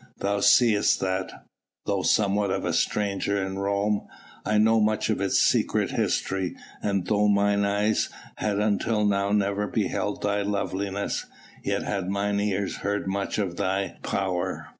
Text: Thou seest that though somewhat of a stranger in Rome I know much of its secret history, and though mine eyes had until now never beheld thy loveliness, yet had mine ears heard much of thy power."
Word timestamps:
Thou 0.17 0.39
seest 0.39 0.99
that 1.01 1.31
though 1.85 2.01
somewhat 2.01 2.49
of 2.49 2.65
a 2.65 2.73
stranger 2.73 3.39
in 3.39 3.59
Rome 3.59 4.07
I 4.43 4.57
know 4.57 4.79
much 4.79 5.11
of 5.11 5.21
its 5.21 5.39
secret 5.39 5.91
history, 5.91 6.55
and 6.81 7.05
though 7.05 7.27
mine 7.27 7.65
eyes 7.65 8.09
had 8.37 8.57
until 8.57 9.05
now 9.05 9.31
never 9.31 9.67
beheld 9.67 10.23
thy 10.23 10.41
loveliness, 10.41 11.27
yet 11.63 11.83
had 11.83 12.09
mine 12.09 12.39
ears 12.39 12.77
heard 12.77 13.05
much 13.05 13.37
of 13.37 13.57
thy 13.57 13.99
power." 14.01 14.69